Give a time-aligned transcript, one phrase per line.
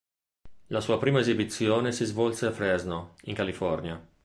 [0.69, 4.03] La sua prima esibizione si svolse a Fresno, in California.